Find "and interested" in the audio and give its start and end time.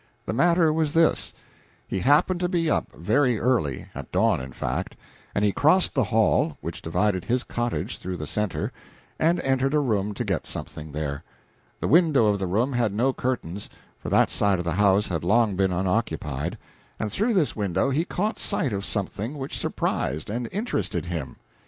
20.31-21.05